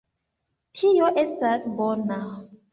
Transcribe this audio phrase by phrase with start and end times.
[0.79, 2.21] Tio estas bona.